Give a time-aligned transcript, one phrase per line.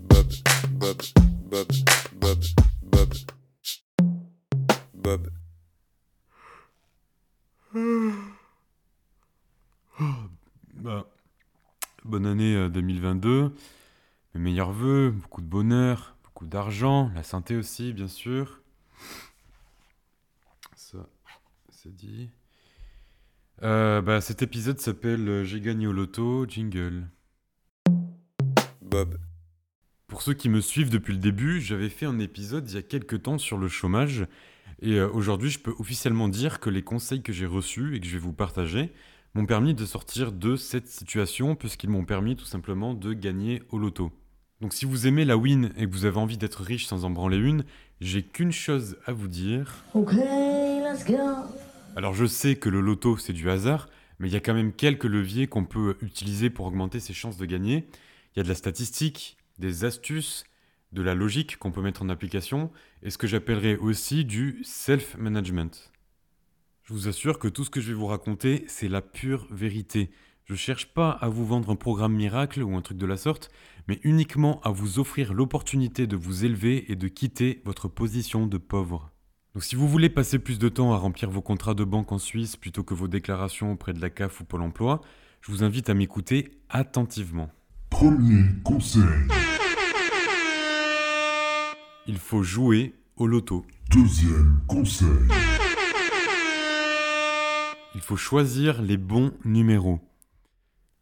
[0.00, 0.26] Bob,
[0.70, 1.02] Bob,
[1.50, 1.68] Bob,
[2.20, 2.38] Bob,
[2.82, 3.14] Bob,
[4.94, 5.30] Bob.
[10.74, 11.06] Bah,
[12.04, 13.52] bonne année euh, 2022.
[14.34, 18.62] Mes meilleurs voeux, beaucoup de bonheur, beaucoup d'argent, la santé aussi, bien sûr.
[20.76, 20.98] Ça,
[21.70, 22.30] c'est dit.
[23.62, 27.08] Euh, bah, cet épisode s'appelle euh, J'ai gagné au loto, jingle.
[28.82, 29.18] Bob,
[30.08, 32.82] Pour ceux qui me suivent depuis le début, j'avais fait un épisode il y a
[32.82, 34.26] quelques temps sur le chômage.
[34.80, 38.06] Et euh, aujourd'hui, je peux officiellement dire que les conseils que j'ai reçus et que
[38.06, 38.90] je vais vous partager
[39.34, 43.76] m'ont permis de sortir de cette situation, puisqu'ils m'ont permis tout simplement de gagner au
[43.76, 44.10] loto.
[44.62, 47.10] Donc si vous aimez la win et que vous avez envie d'être riche sans en
[47.10, 47.64] branler une,
[48.00, 49.84] j'ai qu'une chose à vous dire.
[49.92, 51.18] Okay, let's go.
[51.96, 54.72] Alors je sais que le loto c'est du hasard, mais il y a quand même
[54.72, 57.86] quelques leviers qu'on peut utiliser pour augmenter ses chances de gagner.
[58.34, 60.44] Il y a de la statistique, des astuces,
[60.92, 62.70] de la logique qu'on peut mettre en application,
[63.02, 65.92] et ce que j'appellerais aussi du self-management.
[66.84, 70.10] Je vous assure que tout ce que je vais vous raconter, c'est la pure vérité.
[70.44, 73.50] Je cherche pas à vous vendre un programme miracle ou un truc de la sorte,
[73.86, 78.56] mais uniquement à vous offrir l'opportunité de vous élever et de quitter votre position de
[78.56, 79.10] pauvre.
[79.54, 82.18] Donc si vous voulez passer plus de temps à remplir vos contrats de banque en
[82.18, 85.02] Suisse plutôt que vos déclarations auprès de la CAF ou Pôle Emploi,
[85.42, 87.50] je vous invite à m'écouter attentivement.
[87.90, 89.02] Premier conseil.
[92.10, 93.66] Il faut jouer au loto.
[93.90, 95.08] Deuxième conseil.
[97.94, 100.00] Il faut choisir les bons numéros.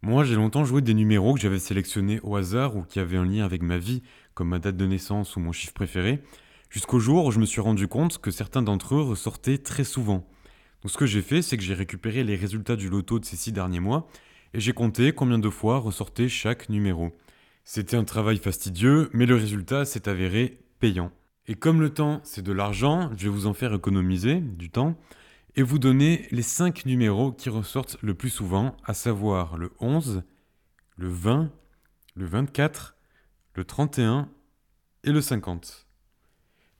[0.00, 3.26] Moi, j'ai longtemps joué des numéros que j'avais sélectionnés au hasard ou qui avaient un
[3.26, 6.22] lien avec ma vie, comme ma date de naissance ou mon chiffre préféré,
[6.70, 10.26] jusqu'au jour où je me suis rendu compte que certains d'entre eux ressortaient très souvent.
[10.80, 13.36] Donc ce que j'ai fait, c'est que j'ai récupéré les résultats du loto de ces
[13.36, 14.08] six derniers mois
[14.54, 17.14] et j'ai compté combien de fois ressortait chaque numéro.
[17.62, 21.12] C'était un travail fastidieux, mais le résultat s'est avéré payant.
[21.46, 24.98] Et comme le temps, c'est de l'argent, je vais vous en faire économiser du temps
[25.56, 30.24] et vous donner les 5 numéros qui ressortent le plus souvent, à savoir le 11,
[30.98, 31.50] le 20,
[32.16, 32.96] le 24,
[33.54, 34.28] le 31
[35.04, 35.86] et le 50.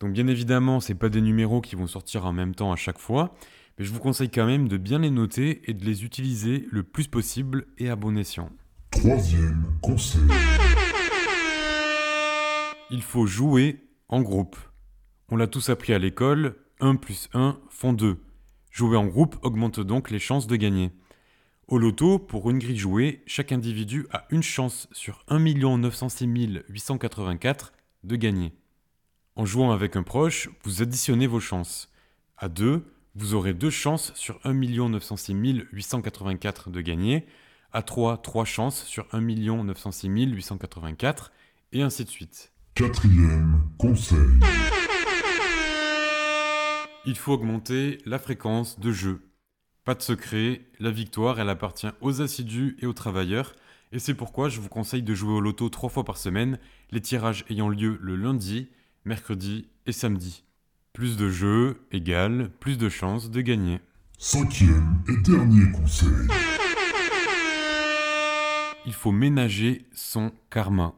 [0.00, 2.98] Donc bien évidemment, c'est pas des numéros qui vont sortir en même temps à chaque
[2.98, 3.34] fois,
[3.78, 6.84] mais je vous conseille quand même de bien les noter et de les utiliser le
[6.84, 8.48] plus possible et à bon escient.
[8.92, 10.22] Troisième conseil.
[12.90, 14.56] Il faut jouer en groupe.
[15.28, 18.18] On l'a tous appris à l'école, 1 plus 1 font 2.
[18.70, 20.90] Jouer en groupe augmente donc les chances de gagner.
[21.68, 26.26] Au loto, pour une grille jouée, chaque individu a une chance sur 1 906
[26.68, 27.72] 884
[28.02, 28.52] de gagner.
[29.36, 31.88] En jouant avec un proche, vous additionnez vos chances.
[32.36, 35.32] À deux, vous aurez deux chances sur 1 906
[35.72, 37.26] 884 de gagner.
[37.72, 41.30] À 3, 3 chances sur 1 906 884
[41.72, 42.52] et ainsi de suite.
[42.74, 44.40] Quatrième conseil.
[47.04, 49.22] Il faut augmenter la fréquence de jeu.
[49.84, 53.54] Pas de secret, la victoire, elle appartient aux assidus et aux travailleurs,
[53.92, 56.58] et c'est pourquoi je vous conseille de jouer au loto trois fois par semaine,
[56.90, 58.68] les tirages ayant lieu le lundi,
[59.04, 60.44] mercredi et samedi.
[60.92, 63.80] Plus de jeux égale plus de chances de gagner.
[64.16, 66.28] Cinquième et dernier conseil.
[68.86, 70.94] Il faut ménager son karma.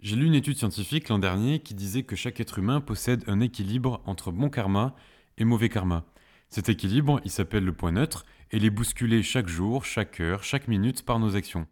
[0.00, 3.40] J'ai lu une étude scientifique l'an dernier qui disait que chaque être humain possède un
[3.40, 4.94] équilibre entre bon karma
[5.38, 6.04] et mauvais karma.
[6.50, 10.44] Cet équilibre, il s'appelle le point neutre, et il est bousculé chaque jour, chaque heure,
[10.44, 11.66] chaque minute par nos actions.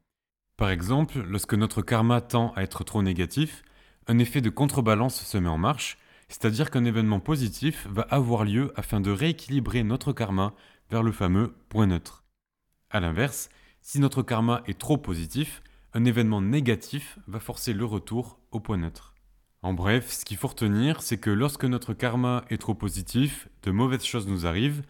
[0.56, 3.62] Par exemple, lorsque notre karma tend à être trop négatif,
[4.08, 5.96] un effet de contrebalance se met en marche,
[6.28, 10.52] c'est-à-dire qu'un événement positif va avoir lieu afin de rééquilibrer notre karma
[10.90, 12.24] vers le fameux point neutre.
[12.90, 13.50] A l'inverse,
[13.82, 15.62] si notre karma est trop positif,
[15.96, 19.14] un événement négatif va forcer le retour au point neutre.
[19.62, 23.70] En bref, ce qu'il faut retenir, c'est que lorsque notre karma est trop positif, de
[23.70, 24.82] mauvaises choses nous arrivent,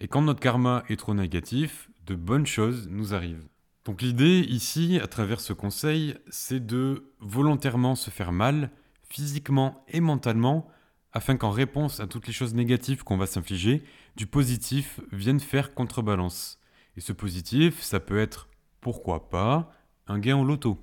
[0.00, 3.48] et quand notre karma est trop négatif, de bonnes choses nous arrivent.
[3.86, 8.70] Donc l'idée ici, à travers ce conseil, c'est de volontairement se faire mal,
[9.08, 10.68] physiquement et mentalement,
[11.14, 13.82] afin qu'en réponse à toutes les choses négatives qu'on va s'infliger,
[14.14, 16.60] du positif vienne faire contrebalance.
[16.98, 18.50] Et ce positif, ça peut être,
[18.82, 19.72] pourquoi pas,
[20.10, 20.78] un gain au loto.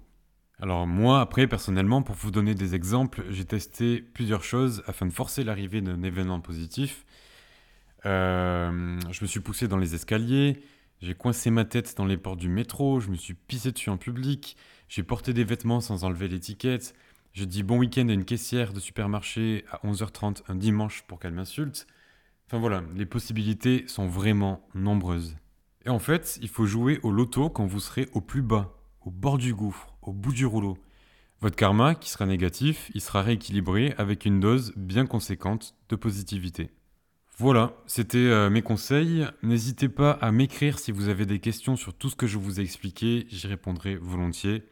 [0.59, 5.12] Alors moi, après, personnellement, pour vous donner des exemples, j'ai testé plusieurs choses afin de
[5.12, 7.06] forcer l'arrivée d'un événement positif.
[8.06, 10.62] Euh, je me suis poussé dans les escaliers,
[11.01, 13.97] j'ai coincé ma tête dans les portes du métro, je me suis pissé dessus en
[13.97, 14.56] public,
[14.88, 16.95] j'ai porté des vêtements sans enlever l'étiquette,
[17.33, 21.33] j'ai dit bon week-end à une caissière de supermarché à 11h30 un dimanche pour qu'elle
[21.33, 21.85] m'insulte.
[22.47, 25.35] Enfin voilà, les possibilités sont vraiment nombreuses.
[25.85, 28.76] Et en fait, il faut jouer au loto quand vous serez au plus bas,
[29.07, 30.77] au bord du gouffre, au bout du rouleau.
[31.39, 36.71] Votre karma, qui sera négatif, il sera rééquilibré avec une dose bien conséquente de positivité.
[37.38, 39.25] Voilà, c'était euh, mes conseils.
[39.44, 42.59] N'hésitez pas à m'écrire si vous avez des questions sur tout ce que je vous
[42.59, 44.63] ai expliqué, j'y répondrai volontiers.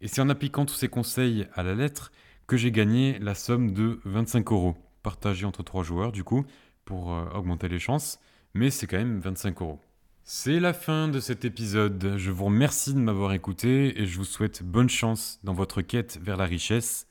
[0.00, 2.10] Et c'est en appliquant tous ces conseils à la lettre
[2.46, 6.46] que j'ai gagné la somme de 25 euros, partagée entre trois joueurs du coup,
[6.86, 8.18] pour euh, augmenter les chances,
[8.54, 9.78] mais c'est quand même 25 euros.
[10.30, 12.16] C'est la fin de cet épisode.
[12.18, 16.18] Je vous remercie de m'avoir écouté et je vous souhaite bonne chance dans votre quête
[16.20, 17.06] vers la richesse.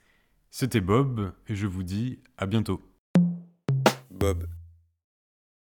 [0.51, 2.79] C'était Bob et je vous dis à bientôt.
[4.11, 4.45] Bob,